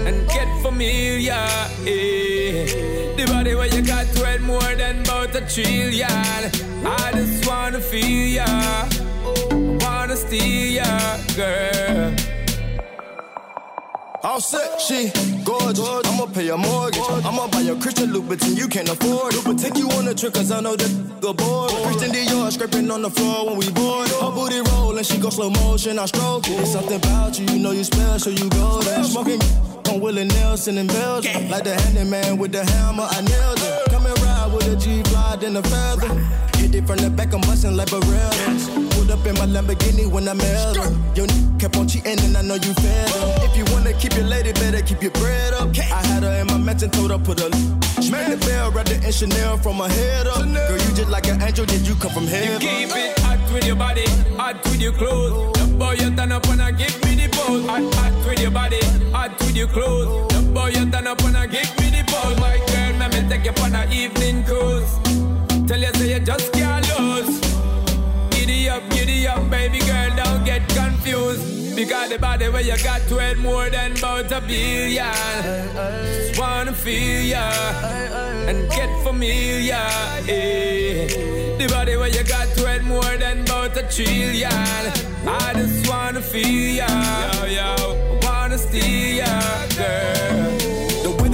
and 0.06 0.28
get 0.28 0.46
familiar. 0.62 1.32
eh. 1.84 3.16
The 3.16 3.24
body 3.26 3.56
where 3.56 3.66
you 3.66 3.82
got 3.82 4.06
to 4.14 4.32
it 4.32 4.40
more 4.42 4.74
than 4.76 5.00
about 5.00 5.34
a 5.34 5.40
trillion. 5.40 6.08
I 6.86 7.10
just 7.14 7.44
wanna 7.48 7.80
feel 7.80 8.28
ya, 8.28 8.46
wanna 9.84 10.14
steal 10.16 10.74
ya, 10.78 11.18
girl. 11.34 12.14
All 14.38 14.42
set, 14.42 14.80
she 14.80 15.10
gorgeous. 15.42 15.80
I'ma 16.06 16.26
pay 16.26 16.46
your 16.46 16.58
mortgage. 16.58 17.02
I'ma 17.26 17.48
buy 17.48 17.58
your 17.62 17.74
Christian 17.80 18.12
Louboutin, 18.12 18.56
you 18.56 18.68
can't 18.68 18.88
afford 18.88 19.34
it. 19.34 19.42
But 19.44 19.58
take 19.58 19.76
you 19.76 19.88
on 19.90 20.06
a 20.06 20.14
trip, 20.14 20.34
cause 20.34 20.52
I 20.52 20.60
know 20.60 20.76
that 20.76 21.20
the 21.20 21.32
board. 21.34 21.72
Christian 21.82 22.12
Dior 22.12 22.48
scraping 22.52 22.88
on 22.88 23.02
the 23.02 23.10
floor 23.10 23.46
when 23.46 23.58
we 23.58 23.68
board. 23.72 24.08
Her 24.10 24.30
booty 24.30 24.60
rollin', 24.70 25.02
she 25.02 25.18
go 25.18 25.30
slow 25.30 25.50
motion, 25.50 25.98
I 25.98 26.06
stroke 26.06 26.46
it. 26.46 26.60
It's 26.60 26.70
something 26.70 26.98
about 26.98 27.36
you, 27.36 27.46
you 27.46 27.58
know 27.58 27.72
you 27.72 27.82
special, 27.82 28.30
you 28.30 28.48
go 28.50 28.80
there. 28.82 29.02
Smoking 29.02 29.40
on 29.90 30.00
Willie 30.00 30.22
Nelson 30.22 30.78
in 30.78 30.86
Belgium. 30.86 31.50
Like 31.50 31.64
the 31.64 31.74
handyman 31.74 32.38
with 32.38 32.52
the 32.52 32.64
hammer, 32.64 33.08
I 33.10 33.20
nailed 33.22 33.58
it. 33.58 33.97
Come 34.68 34.76
and 34.76 35.12
ride 35.14 35.40
with 35.40 35.48
a 35.48 35.50
G 35.50 35.56
a 35.56 35.62
feather. 35.62 36.14
Hit 36.58 36.74
it 36.74 36.86
from 36.86 36.98
the 36.98 37.08
back, 37.08 37.32
I'm 37.32 37.40
bustin' 37.40 37.76
like 37.76 37.88
Barreras. 37.88 38.68
Pulled 38.94 39.10
up 39.10 39.24
in 39.24 39.34
my 39.34 39.46
Lamborghini 39.46 40.10
when 40.10 40.28
I 40.28 40.34
met 40.34 40.76
her. 40.76 40.92
Your 41.14 41.26
n- 41.26 41.58
kept 41.58 41.76
on 41.76 41.88
cheating 41.88 42.18
and 42.20 42.36
I 42.36 42.42
know 42.42 42.54
you 42.54 42.74
fed 42.74 43.08
her. 43.10 43.48
If 43.48 43.56
you 43.56 43.64
wanna 43.72 43.92
keep 43.94 44.14
your 44.14 44.26
lady, 44.26 44.52
better 44.52 44.82
keep 44.82 45.02
your 45.02 45.12
bread 45.12 45.54
up. 45.54 45.70
I 45.78 46.06
had 46.06 46.22
her 46.22 46.40
in 46.40 46.48
my 46.48 46.58
mansion, 46.58 46.90
told 46.90 47.10
her 47.12 47.18
put 47.18 47.40
a 47.40 47.48
Man 48.10 48.30
the 48.30 48.36
bell, 48.46 48.70
wrapped 48.70 48.90
it 48.90 49.04
in 49.04 49.12
Chanel 49.12 49.56
from 49.58 49.76
her 49.78 49.88
head 49.88 50.26
up. 50.26 50.36
Girl, 50.44 50.78
you 50.78 50.92
just 50.94 51.08
like 51.08 51.26
an 51.28 51.42
angel, 51.42 51.64
did 51.64 51.86
you 51.86 51.94
come 51.94 52.10
from 52.10 52.26
heaven? 52.26 52.60
You 52.60 52.68
Keep 52.68 52.96
it 52.96 53.18
hot 53.20 53.52
with 53.52 53.66
your 53.66 53.76
body, 53.76 54.06
hot 54.36 54.62
with 54.64 54.80
your 54.80 54.92
clothes. 54.92 55.58
The 55.58 55.66
boy 55.78 55.92
you 55.92 56.14
turn 56.14 56.32
up 56.32 56.46
and 56.48 56.62
I 56.62 56.72
give 56.72 56.94
me 57.04 57.16
the 57.16 57.28
pose. 57.32 57.66
Hot, 57.66 57.94
hot 57.94 58.12
with 58.26 58.40
your 58.40 58.50
body, 58.50 58.80
hot 59.12 59.38
with 59.40 59.56
your 59.56 59.68
clothes. 59.68 60.28
The 60.34 60.42
boy 60.52 60.68
you 60.68 60.90
turn 60.90 61.06
up 61.06 61.22
and 61.22 61.36
I 61.36 61.46
give 61.46 61.70
me 61.80 61.90
the 61.90 62.04
pose. 62.06 62.38
My 62.38 62.67
let 63.10 63.22
me 63.22 63.28
take 63.28 63.44
you 63.44 63.62
on 63.62 63.74
an 63.74 63.92
evening 63.92 64.44
cruise. 64.44 64.92
Tell 65.66 65.78
you 65.80 65.92
say 65.94 66.14
you 66.14 66.20
just 66.20 66.52
can't 66.52 66.86
lose. 66.98 67.40
Giddy 68.30 68.68
up, 68.68 68.82
giddy 68.90 69.26
up, 69.26 69.48
baby 69.50 69.78
girl, 69.80 70.10
don't 70.16 70.44
get 70.44 70.66
confused. 70.68 71.76
Because 71.76 72.10
the 72.10 72.18
body 72.18 72.48
where 72.48 72.62
you 72.62 72.76
got 72.82 73.00
to 73.02 73.18
it 73.18 73.38
more 73.38 73.70
than 73.70 73.92
about 73.96 74.32
a 74.32 74.40
billion. 74.40 75.04
Just 75.44 76.38
wanna 76.40 76.72
feel 76.72 77.22
ya 77.22 77.48
and 78.48 78.68
get 78.70 78.90
familiar. 79.04 79.74
eh. 80.28 81.06
The 81.58 81.66
body 81.68 81.96
where 81.96 82.08
you 82.08 82.24
got 82.24 82.48
to 82.56 82.74
it 82.74 82.82
more 82.82 83.16
than 83.16 83.42
about 83.42 83.76
a 83.76 83.82
trillion. 83.82 84.50
I 84.50 85.52
just 85.54 85.88
wanna 85.88 86.20
feel 86.20 86.76
ya, 86.76 86.88
yo, 87.32 87.46
yo. 87.46 88.18
Wanna 88.22 88.58
steal 88.58 89.16
ya, 89.18 89.66
girl. 89.76 90.87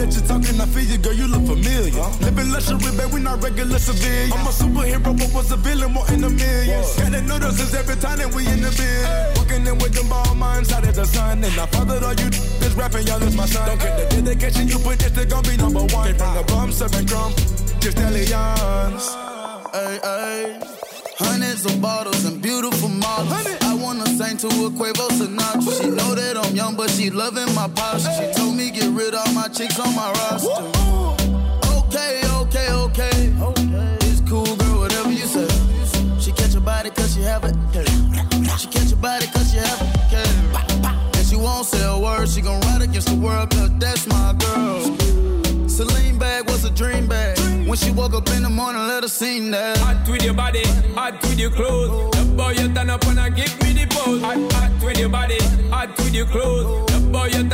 The 0.04 0.10
that 0.10 0.20
you're 0.20 0.28
talking, 0.28 0.60
I 0.60 0.66
feel 0.66 0.84
you, 0.84 0.98
girl, 0.98 1.14
you 1.14 1.26
look 1.28 1.48
familiar. 1.48 2.04
Living 2.20 2.52
luxury, 2.52 2.92
babe, 2.92 3.12
we 3.12 3.20
not 3.20 3.42
regular 3.42 3.78
civilians. 3.78 4.32
I'm 4.36 4.44
a 4.44 4.52
superhero, 4.52 5.16
but 5.16 5.32
was 5.32 5.50
a 5.50 5.56
villain, 5.56 5.92
more 5.92 6.04
in 6.12 6.20
the 6.20 6.28
millions. 6.28 6.96
Gotta 6.96 7.22
notice 7.22 7.60
us 7.60 7.72
every 7.72 7.96
time 7.96 8.18
that 8.18 8.34
we 8.34 8.46
in 8.46 8.60
the 8.60 8.68
bed. 8.76 9.36
Walking 9.36 9.66
in 9.66 9.78
with 9.78 9.94
them 9.94 10.08
ball 10.08 10.34
minds 10.34 10.72
out 10.72 10.86
of 10.86 10.94
the 10.94 11.06
sun. 11.06 11.42
And 11.42 11.56
I 11.58 11.66
fathered 11.66 12.02
all 12.02 12.12
you 12.12 12.28
this 12.28 12.74
rapping, 12.74 13.06
y'all 13.06 13.22
is 13.22 13.34
my 13.34 13.46
son. 13.46 13.66
Don't 13.66 13.80
get 13.80 14.10
the 14.10 14.22
dedication 14.22 14.68
you 14.68 14.78
put, 14.78 14.98
this 14.98 15.12
they 15.12 15.24
gon' 15.24 15.42
be 15.42 15.56
number 15.56 15.80
one. 15.80 16.04
Came 16.04 16.16
from 16.16 16.34
the 16.36 16.44
bum, 16.48 16.72
serving 16.72 17.06
crumb, 17.06 17.32
just 17.80 17.96
stallions. 17.96 19.08
Ay, 19.72 20.00
ay. 20.04 20.74
Hundreds 21.16 21.64
of 21.64 21.80
bottles 21.80 22.24
and 22.24 22.42
beautiful 22.42 22.88
models. 22.88 23.46
I 23.62 23.74
wanna 23.74 24.06
sing 24.06 24.36
to 24.38 24.48
a 24.48 24.70
Quavo 24.70 25.08
Sinatra. 25.14 25.80
She 25.80 25.88
know 25.88 26.14
that 26.14 26.36
I'm 26.36 26.54
young, 26.56 26.74
but 26.74 26.90
she 26.90 27.08
loving 27.08 27.54
my 27.54 27.68
posture. 27.68 28.10
She 28.18 28.32
told 28.34 28.56
me 28.56 28.70
get 28.70 28.83
rid 28.94 29.14
of 29.14 29.34
my 29.34 29.48
chicks 29.48 29.78
on 29.78 29.94
my 29.94 30.10
roster. 30.12 30.48
Okay, 31.78 32.22
okay, 32.40 32.70
okay. 32.72 33.32
It's 34.06 34.20
cool, 34.28 34.56
girl, 34.56 34.80
whatever 34.80 35.10
you 35.10 35.26
say. 35.26 35.48
She 36.20 36.32
catch 36.32 36.52
your 36.52 36.62
body 36.62 36.90
cause 36.90 37.14
she 37.14 37.22
have 37.22 37.44
it. 37.44 37.54
She 38.58 38.68
catch 38.68 38.90
your 38.90 38.98
body 38.98 39.26
cause 39.26 39.50
she 39.50 39.58
have 39.58 39.80
it. 39.82 41.16
And 41.16 41.26
she 41.26 41.36
won't 41.36 41.66
say 41.66 41.84
a 41.84 41.98
word. 41.98 42.28
She 42.28 42.40
gon' 42.40 42.60
ride 42.60 42.82
against 42.82 43.08
the 43.08 43.16
world 43.16 43.50
cause 43.50 43.70
that's 43.78 44.06
my 44.06 44.34
girl. 44.38 45.68
Celine 45.68 46.18
bag 46.18 46.48
was 46.48 46.64
a 46.64 46.70
dream 46.70 47.06
bag. 47.08 47.38
When 47.66 47.76
she 47.76 47.90
woke 47.90 48.14
up 48.14 48.28
in 48.30 48.42
the 48.42 48.50
morning, 48.50 48.86
let 48.86 49.02
her 49.02 49.08
sing 49.08 49.50
that. 49.50 49.78
Hot 49.78 50.08
with 50.08 50.22
your 50.22 50.34
body, 50.34 50.62
hot 50.94 51.20
with 51.22 51.38
your 51.38 51.50
clothes. 51.50 52.16
The 52.16 52.24
boy 52.36 52.50
you 52.50 52.72
turn 52.72 52.90
up 52.90 53.04
and 53.06 53.18
I 53.18 53.30
give 53.30 53.52
me 53.62 53.72
the 53.72 53.86
pose. 53.90 54.22
Hot, 54.22 54.52
hot 54.52 54.84
with 54.84 54.98
your 54.98 55.08
body, 55.08 55.38
hot 55.70 55.96
with 55.98 56.14
your 56.14 56.26
clothes. 56.26 56.92
The 56.92 57.00
boy 57.10 57.26
you 57.26 57.48
turn 57.48 57.53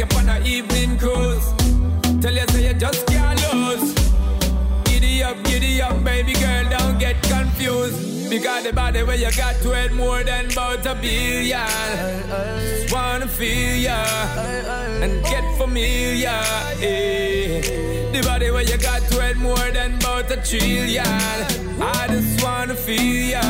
you 0.00 0.06
on 0.16 0.28
an 0.30 0.46
evening 0.46 0.96
cruise. 0.98 1.46
Tell 2.22 2.32
you 2.32 2.46
say 2.48 2.68
you 2.68 2.74
just 2.74 3.06
can't 3.06 3.38
lose. 3.52 3.92
Giddy 4.84 5.22
up, 5.22 5.36
giddy 5.44 5.82
up, 5.82 6.02
baby 6.02 6.32
girl, 6.32 6.64
don't 6.70 6.98
get 6.98 7.20
confused. 7.22 8.30
Because 8.30 8.64
the 8.64 8.72
body 8.72 9.02
where 9.02 9.16
you 9.16 9.30
got 9.36 9.56
to 9.62 9.72
it 9.72 9.92
more 9.92 10.22
than 10.22 10.50
about 10.52 10.86
a 10.86 10.94
billion. 10.94 11.66
Just 12.60 12.92
wanna 12.94 13.26
feel 13.28 13.76
ya 13.76 14.02
and 15.02 15.22
get 15.24 15.44
familiar. 15.58 16.40
eh. 16.80 17.60
The 18.12 18.22
body 18.22 18.50
where 18.52 18.62
you 18.62 18.78
got 18.78 19.02
to 19.10 19.28
it 19.28 19.36
more 19.36 19.70
than 19.72 19.96
about 19.96 20.30
a 20.30 20.36
trillion. 20.36 21.04
I 21.82 22.06
just 22.08 22.42
wanna 22.42 22.74
feel 22.76 23.30
ya. 23.34 23.42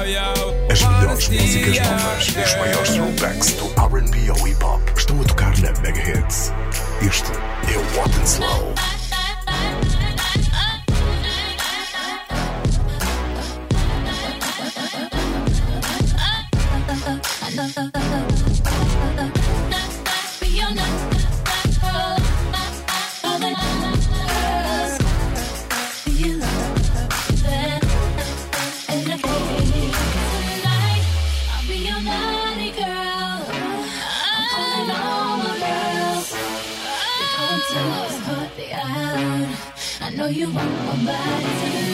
Yo, 0.00 0.04
yo. 0.04 0.50
Wanna 0.82 1.14
músicas 1.14 1.76
ya, 1.76 1.84
novas 1.84 2.28
os 2.28 2.34
girl. 2.34 2.58
maiores 2.60 2.90
throwbacks 2.90 3.52
do 3.54 3.66
R&B 3.80 4.28
ao 4.30 4.36
hip 4.48 4.62
hop 4.64 4.80
estão 4.96 5.20
a 5.20 5.24
tocar 5.24 5.43
na 5.64 5.72
Mega 5.80 6.00
Hits. 6.00 6.52
Este 7.00 7.32
é 7.32 7.78
o 7.78 8.00
Hot 8.00 8.14
and 8.20 8.26
Slow. 8.26 8.93
you. 40.34 40.50
want 40.50 41.06
my 41.06 41.12
body 41.12 41.93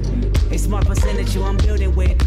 It's 0.51 0.67
my 0.67 0.81
percentage 0.81 1.33
you 1.33 1.43
I'm 1.43 1.57
building 1.57 1.95
with. 1.95 2.21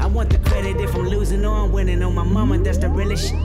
I 0.00 0.06
want 0.06 0.30
the 0.30 0.38
credit 0.38 0.80
if 0.80 0.94
I'm 0.94 1.06
losing 1.06 1.44
or 1.44 1.54
I'm 1.54 1.72
winning. 1.72 2.02
On 2.02 2.14
my 2.14 2.24
mama, 2.24 2.58
that's 2.58 2.78
the 2.78 2.88
realest 2.88 3.28
shit. 3.28 3.42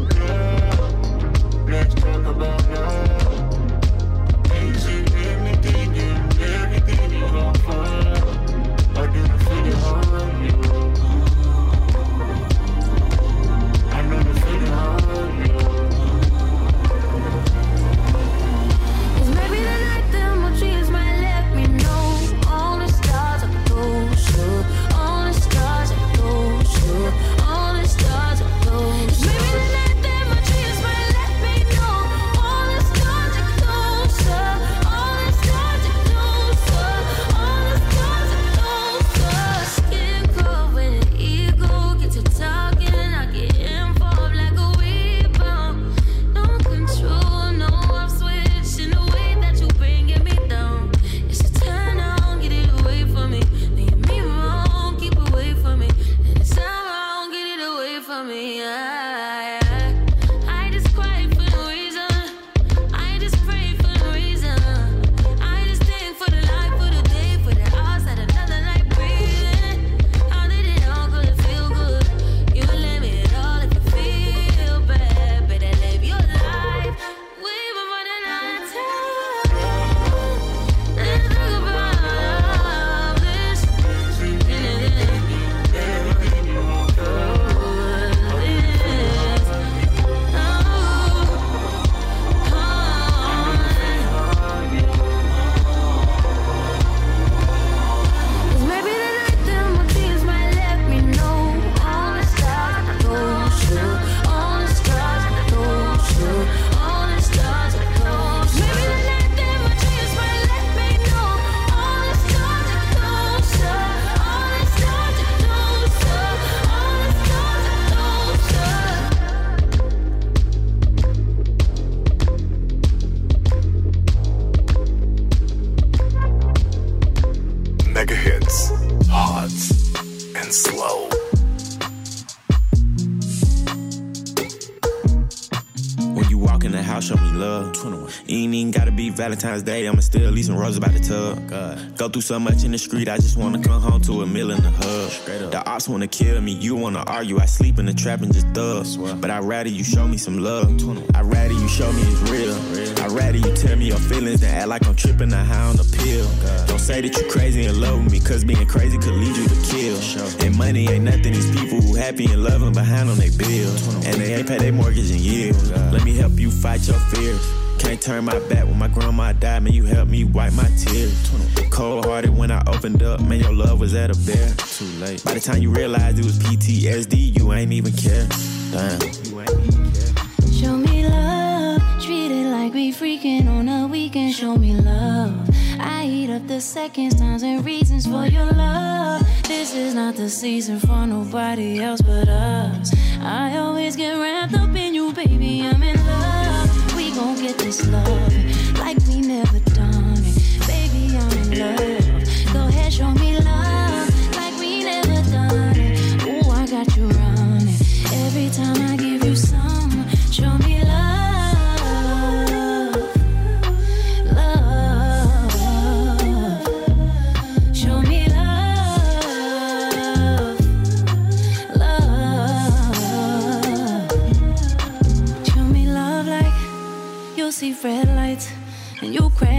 Valentine's 139.28 139.64
Day. 139.64 139.86
I'ma 139.86 140.00
still 140.00 140.32
leave 140.32 140.46
some 140.46 140.56
roses 140.56 140.80
by 140.80 140.88
the 140.88 141.02
tub. 141.02 141.98
Go 141.98 142.08
through 142.08 142.22
so 142.22 142.40
much 142.40 142.64
in 142.64 142.72
the 142.72 142.78
street, 142.78 143.10
I 143.10 143.18
just 143.18 143.36
wanna 143.36 143.62
come 143.62 143.82
home 143.82 144.00
to 144.04 144.22
a 144.22 144.26
meal 144.26 144.52
in 144.52 144.62
the 144.64 144.72
hub. 144.72 145.52
The 145.52 145.62
ops 145.66 145.90
wanna 145.90 146.08
kill 146.08 146.40
me, 146.40 146.54
you 146.54 146.78
wanna 146.78 147.04
argue. 147.08 147.38
I 147.38 147.46
sleep 147.46 147.78
in 147.78 147.88
the 147.88 147.94
trap 147.94 148.22
and 148.22 148.34
just 148.34 148.48
thug. 148.56 148.86
But 149.20 149.30
I'd 149.30 149.44
rather 149.44 149.68
you 149.68 149.84
show 149.84 150.08
me 150.08 150.16
some 150.16 150.40
love. 150.40 150.70
I'd 151.14 151.26
rather 151.26 151.54
you 151.54 151.68
show 151.68 151.92
me 151.92 152.04
it's 152.04 152.32
real. 152.32 152.56
I'd 153.04 153.12
rather 153.12 153.38
you 153.38 153.54
tell 153.54 153.76
me 153.76 153.88
your 153.88 154.00
feelings 154.00 154.40
than 154.40 154.56
act 154.56 154.70
like 154.70 154.88
I'm 154.88 154.96
tripping 154.96 155.34
or 155.34 155.44
high 155.44 155.68
on 155.72 155.76
a 155.78 155.84
pill. 155.84 156.26
Don't 156.68 156.80
say 156.80 157.02
that 157.02 157.14
you 157.18 157.30
crazy 157.30 157.66
and 157.66 157.82
love 157.82 158.02
with 158.06 158.14
me, 158.14 158.22
cause 158.22 158.46
being 158.46 158.66
crazy 158.66 158.98
could 158.98 159.12
lead 159.12 159.36
you 159.36 159.46
to 159.46 159.58
kill. 159.68 160.00
And 160.40 160.58
money 160.58 160.88
ain't 160.88 161.04
nothing, 161.04 161.34
these 161.34 161.52
people 161.52 161.82
who 161.82 161.96
happy 161.96 162.32
and 162.32 162.46
loving 162.46 162.72
behind 162.72 163.10
on 163.10 163.18
their 163.18 163.32
bill. 163.32 163.72
And 164.08 164.22
they 164.22 164.36
ain't 164.36 164.48
pay 164.48 164.58
their 164.58 164.72
mortgage 164.72 165.12
in 165.12 165.20
years. 165.20 165.70
Let 165.92 166.06
me 166.06 166.16
help 166.16 166.40
you 166.40 166.50
fight 166.50 166.88
your 166.88 167.00
fears. 167.12 167.46
Can't 167.80 168.02
turn 168.02 168.26
my 168.26 168.40
back 168.50 168.66
when 168.66 168.78
my 168.78 168.88
grandma 168.88 169.34
died, 169.34 169.64
man. 169.64 169.74
You 169.74 169.86
helped 169.86 170.12
me 170.12 170.24
wipe 170.24 170.54
my 170.54 170.70
tears. 170.78 171.32
Cold 171.70 172.06
hearted 172.06 172.36
when 172.36 172.52
I 172.52 172.62
opened 172.68 173.04
up, 173.04 173.22
man. 173.22 173.40
Your 173.40 173.54
love 173.54 173.80
was 173.80 173.94
at 173.94 174.10
a 174.10 174.20
bear. 174.26 174.50
Too 174.58 174.86
late. 175.00 175.24
By 175.24 175.36
the 175.36 175.40
time 175.40 175.62
you 175.62 175.72
realized 175.72 176.20
it 176.20 176.26
was 176.26 176.40
PTSD, 176.40 177.38
you 177.38 177.54
ain't 177.54 177.72
even 177.72 177.94
care. 177.94 178.28
Damn. 178.72 179.02
You 179.26 179.42
ain't 179.42 179.52
even 179.52 179.92
care. 179.92 180.52
Show 180.52 180.76
me 180.76 181.08
love, 181.08 181.82
treat 182.02 182.32
it 182.32 182.50
like 182.50 182.74
we 182.74 182.92
freaking 182.92 183.48
on 183.48 183.70
a 183.70 183.88
weekend. 183.88 184.34
Show 184.34 184.56
me 184.58 184.76
love. 184.76 185.50
I 185.80 186.06
eat 186.06 186.30
up 186.30 186.48
the 186.48 186.60
seconds, 186.60 187.16
times, 187.16 187.44
and 187.44 187.64
reasons 187.64 188.08
for 188.08 188.26
your 188.26 188.52
love. 188.52 189.22
This 189.44 189.74
is 189.76 189.94
not 189.94 190.16
the 190.16 190.30
season 190.30 190.80
for 190.80 191.06
nobody 191.06 191.80
else 191.80 192.02
but 192.02 192.28
us. 192.28 192.92
I 193.22 193.58
always 193.58 193.96
get 193.96 194.14
wrapped 194.14 194.56
up 194.56 194.76
in 194.76 194.96
you, 194.96 195.14
baby. 195.14 195.62
I'm 195.62 195.82
in 195.84 195.96
love. 196.06 196.77
Gon' 197.18 197.36
get 197.42 197.58
this 197.58 197.88
love 197.88 198.78
like 198.78 198.96
we 199.08 199.22
never 199.22 199.60
done 199.74 200.22
it. 200.24 200.68
Baby, 200.68 201.18
I'm 201.18 201.52
in 201.52 201.58
love. 201.58 202.54
Go 202.54 202.68
ahead, 202.68 202.94
show 202.94 203.10
me 203.10 203.37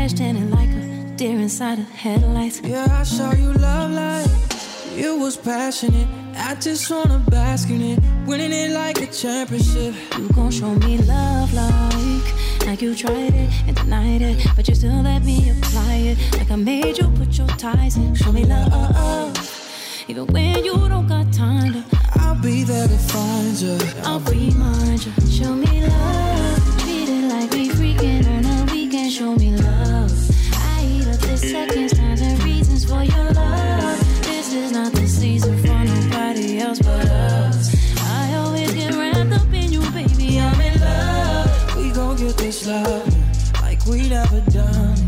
crashed 0.09 0.21
in 0.21 0.37
it 0.37 0.51
like 0.51 0.69
a 0.71 1.17
deer 1.17 1.39
inside 1.39 1.79
of 1.79 1.89
headlights. 1.91 2.61
Yeah, 2.63 2.87
I 2.91 3.03
saw 3.03 3.33
you 3.35 3.53
love 3.53 3.91
like 3.91 4.31
you 4.97 5.19
was 5.19 5.37
passionate. 5.37 6.09
I 6.35 6.55
just 6.55 6.91
wanna 6.91 7.19
bask 7.29 7.69
in 7.69 7.83
it, 7.83 8.01
winning 8.27 8.53
it 8.53 8.71
like 8.71 9.01
a 9.03 9.07
championship. 9.07 9.95
You 10.17 10.29
gon' 10.31 10.51
show 10.51 10.75
me 10.75 10.99
love 10.99 11.53
like 11.53 12.67
like 12.67 12.81
you 12.81 12.95
tried 12.95 13.35
it 13.35 13.51
and 13.67 13.77
denied 13.77 14.23
it, 14.23 14.47
but 14.57 14.67
you 14.69 14.75
still 14.75 15.03
let 15.03 15.25
me 15.25 15.51
apply 15.51 15.95
it. 16.11 16.39
Like 16.39 16.51
I 16.51 16.57
made 16.57 16.97
you 16.99 17.09
put 17.11 17.37
your 17.37 17.49
ties 17.59 17.97
in. 17.97 18.15
Show 18.15 18.33
me 18.33 18.45
love, 18.45 19.37
even 20.09 20.27
when 20.29 20.65
you 20.65 20.89
don't 20.89 21.07
got 21.07 21.31
time 21.33 21.73
to. 21.75 21.85
I'll 22.21 22.41
be 22.41 22.65
there 22.65 22.89
to 22.89 22.99
find 23.13 23.57
you. 23.61 23.79
I'll 24.05 24.21
remind 24.21 25.05
you. 25.05 25.13
Show 25.31 25.55
me 25.55 25.87
love, 25.87 26.81
treat 26.81 27.09
it 27.09 27.29
like 27.29 27.51
we 27.51 27.69
freaking 27.69 28.38
on 29.17 29.29
a 29.29 29.33
weekend. 29.33 29.33
Show 29.33 29.35
me 29.37 29.57
love. 29.57 30.31
I 30.55 30.85
eat 30.85 31.09
up 31.09 31.21
the 31.21 31.37
seconds, 31.37 31.93
times, 31.93 32.21
and 32.21 32.43
reasons 32.43 32.85
for 32.85 33.03
your 33.03 33.33
love. 33.33 34.23
This 34.23 34.53
is 34.53 34.73
not 34.73 34.93
the 34.93 35.07
season 35.07 35.57
for 35.59 35.85
nobody 35.85 36.59
else 36.59 36.79
but 36.79 37.07
us. 37.09 38.01
I 38.01 38.35
always 38.35 38.73
get 38.75 38.95
wrapped 38.95 39.33
up 39.33 39.53
in 39.53 39.73
you, 39.73 39.81
baby. 39.93 40.39
I'm 40.41 40.61
in 40.61 40.81
love. 40.81 41.77
We 41.77 41.91
gon' 41.91 42.17
get 42.17 42.37
this 42.37 42.67
love 42.67 43.63
like 43.63 43.85
we 43.87 44.09
never 44.09 44.41
done. 44.51 45.08